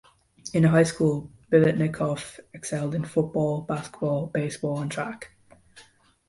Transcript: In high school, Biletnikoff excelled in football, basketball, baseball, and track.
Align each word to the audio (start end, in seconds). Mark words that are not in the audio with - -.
In 0.51 0.63
high 0.63 0.81
school, 0.81 1.29
Biletnikoff 1.51 2.39
excelled 2.55 2.95
in 2.95 3.05
football, 3.05 3.61
basketball, 3.61 4.25
baseball, 4.33 4.81
and 4.81 4.89
track. 4.91 5.33